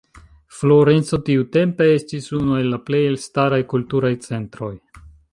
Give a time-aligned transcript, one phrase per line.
[0.59, 4.71] Florenco tiutempe estis unu el la plej elstaraj kulturaj centroj.